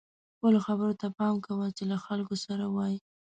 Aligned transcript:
خپلو 0.35 0.59
خبرو 0.65 0.93
ته 1.01 1.07
پام 1.17 1.35
کوه 1.45 1.65
چې 1.77 1.83
له 1.91 1.97
خلکو 2.05 2.35
سره 2.45 2.65
وئ. 2.75 2.95